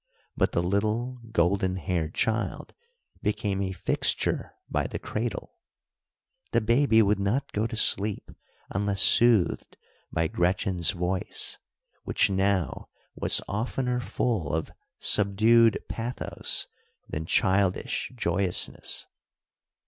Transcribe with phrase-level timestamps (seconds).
[0.35, 2.73] But the little, golden haired child
[3.21, 5.59] became a fixture by the cradle.
[6.53, 8.31] The baby would not go to sleep
[8.71, 9.77] unless soothed
[10.11, 11.59] by Gretchen's voice,
[12.03, 16.65] which now was oftener full of subdued pathos
[17.07, 19.05] than childish joyousness.